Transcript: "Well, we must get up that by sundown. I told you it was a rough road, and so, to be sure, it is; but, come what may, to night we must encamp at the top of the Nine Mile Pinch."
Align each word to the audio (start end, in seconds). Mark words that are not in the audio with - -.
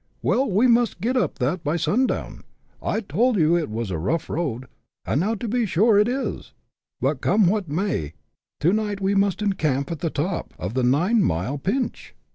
"Well, 0.23 0.49
we 0.49 0.65
must 0.65 0.99
get 0.99 1.15
up 1.15 1.37
that 1.37 1.63
by 1.63 1.75
sundown. 1.75 2.41
I 2.81 3.01
told 3.01 3.37
you 3.37 3.55
it 3.55 3.69
was 3.69 3.91
a 3.91 3.99
rough 3.99 4.31
road, 4.31 4.65
and 5.05 5.21
so, 5.21 5.35
to 5.35 5.47
be 5.47 5.67
sure, 5.67 5.99
it 5.99 6.07
is; 6.07 6.53
but, 6.99 7.21
come 7.21 7.45
what 7.45 7.69
may, 7.69 8.13
to 8.61 8.73
night 8.73 8.99
we 8.99 9.13
must 9.13 9.43
encamp 9.43 9.91
at 9.91 9.99
the 9.99 10.09
top 10.09 10.55
of 10.57 10.73
the 10.73 10.81
Nine 10.81 11.21
Mile 11.23 11.59
Pinch." 11.59 12.15